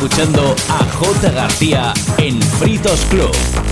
Escuchando 0.00 0.54
a 0.68 0.84
J. 0.84 1.30
García 1.32 1.92
en 2.18 2.40
Fritos 2.40 3.00
Club. 3.10 3.67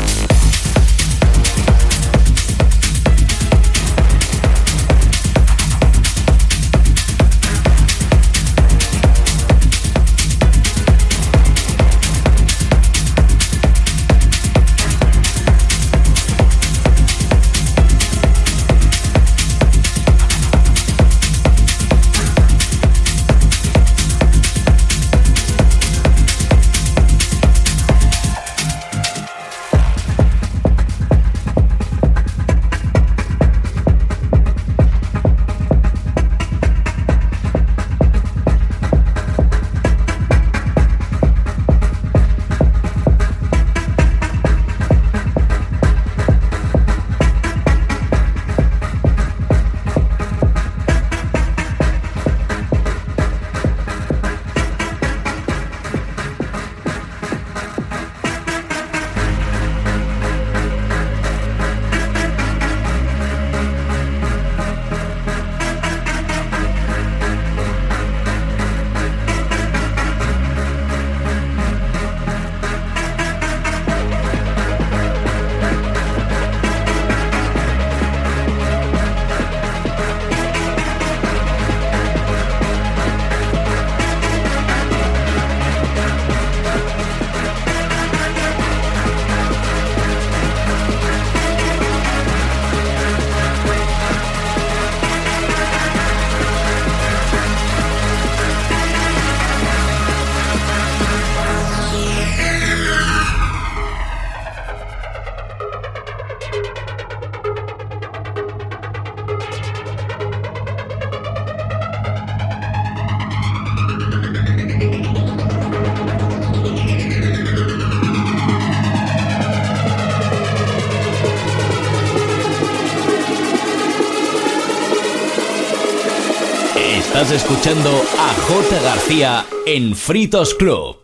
Escuchando 127.31 127.91
a 127.91 128.35
J. 128.49 128.81
García 128.83 129.47
en 129.67 129.97
Fritos 129.97 130.55
Club. 130.55 130.96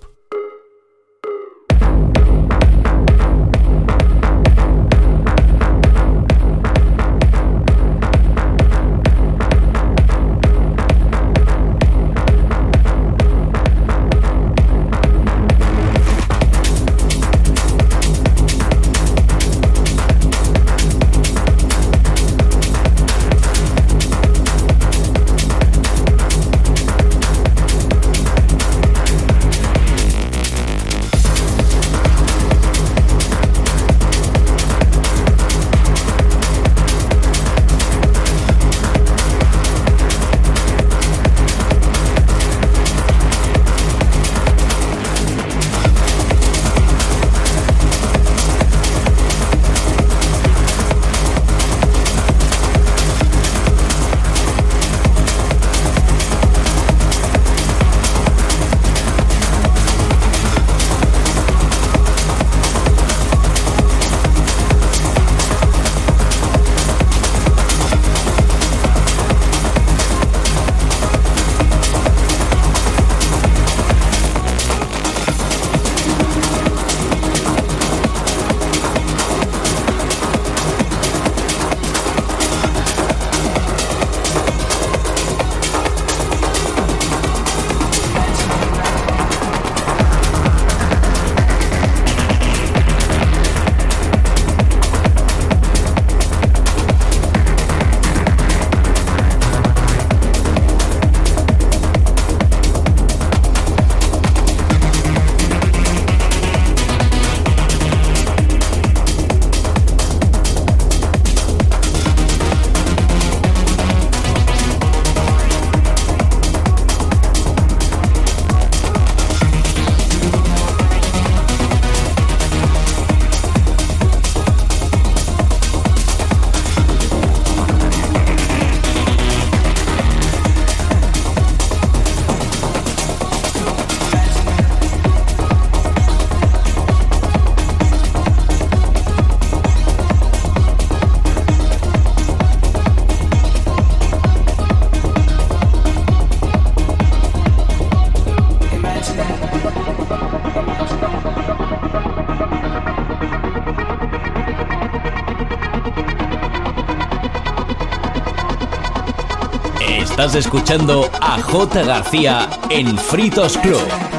Estás 160.25 160.37
escuchando 160.37 161.11
a 161.21 161.43
J. 161.43 161.83
García 161.83 162.49
en 162.71 162.97
Fritos 162.97 163.59
Club. 163.59 164.12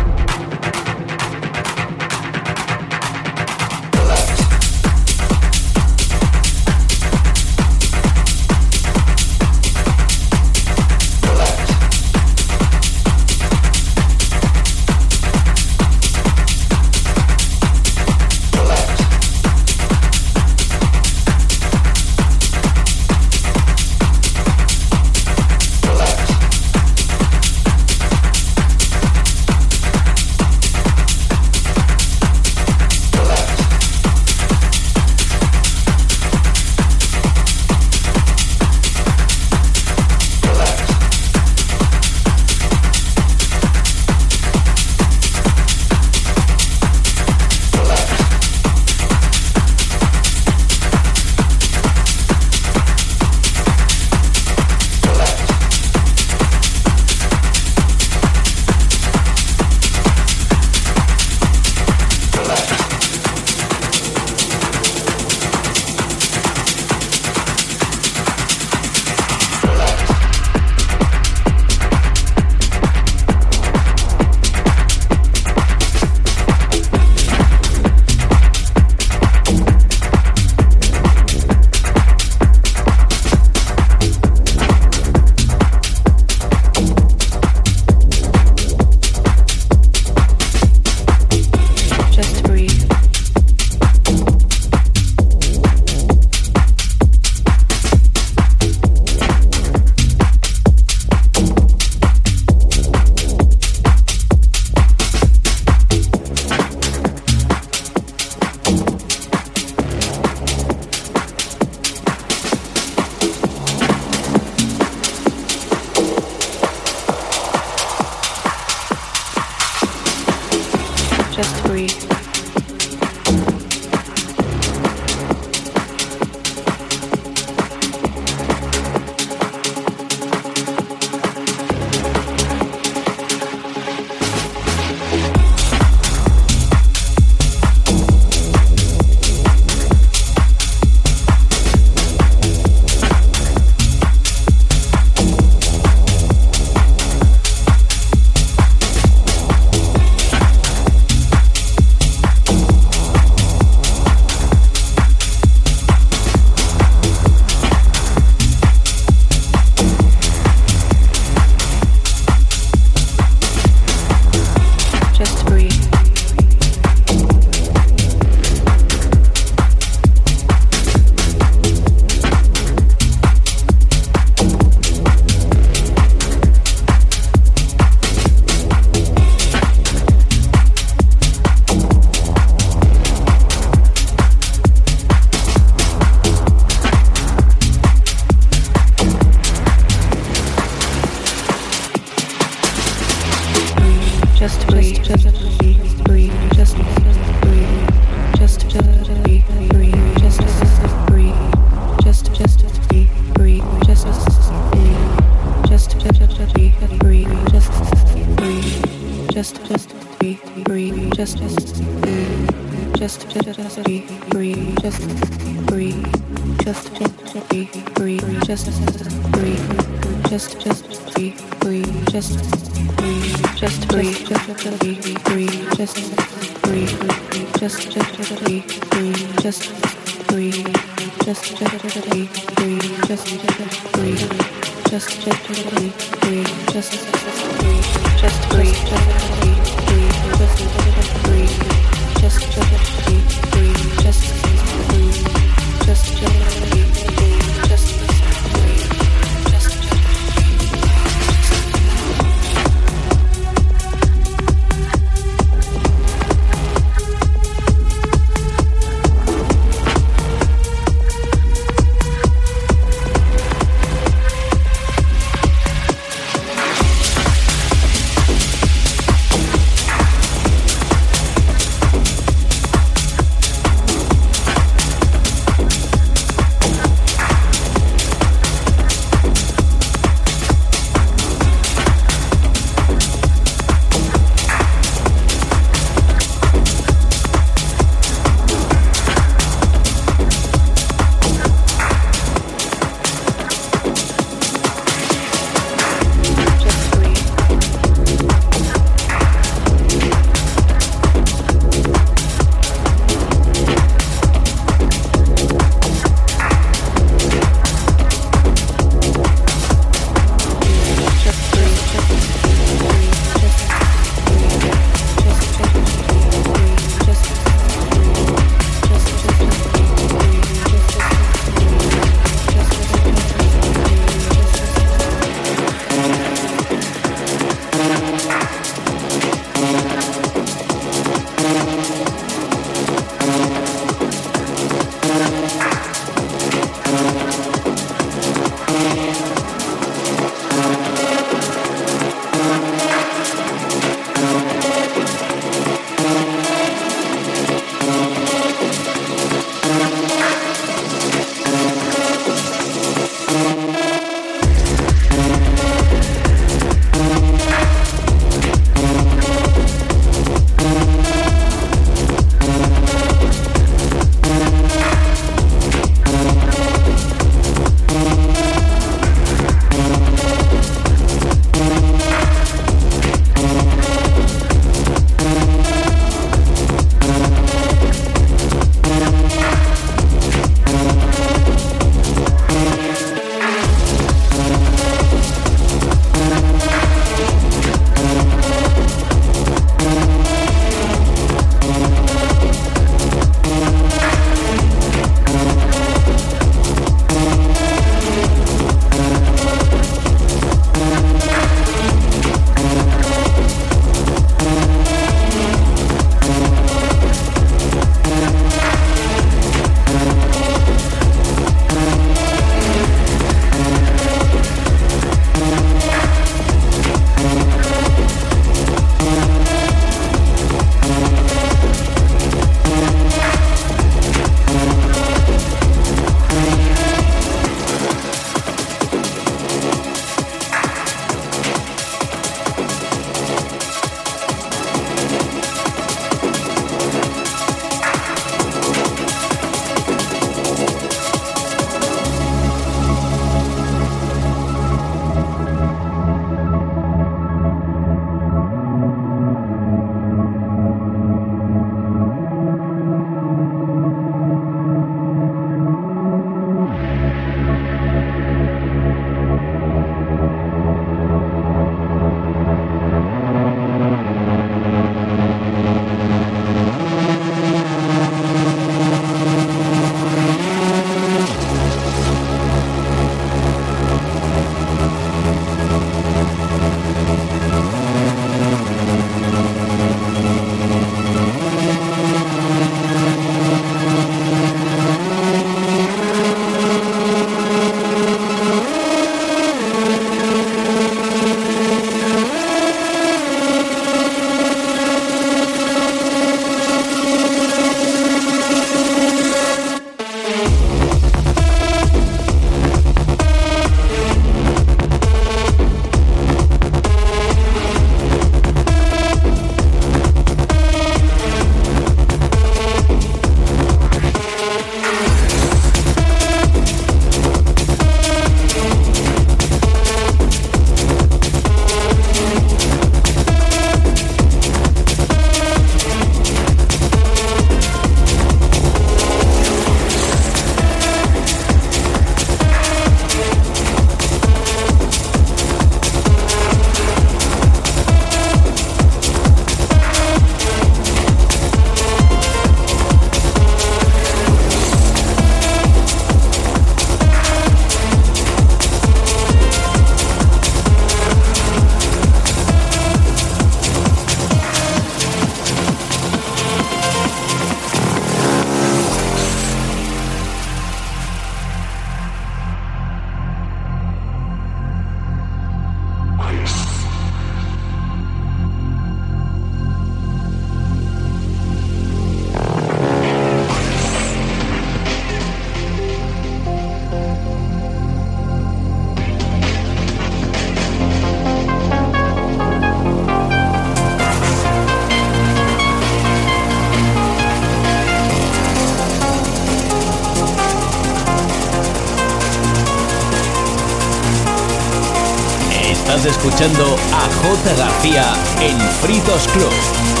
Estás 595.93 596.05
escuchando 596.05 596.77
a 596.93 597.09
J. 597.21 597.53
García 597.57 598.13
en 598.39 598.57
Fritos 598.57 599.27
Club. 599.27 600.00